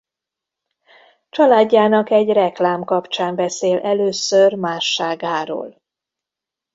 [1.29, 5.77] Családjának egy reklám kapcsán beszél először másságáról.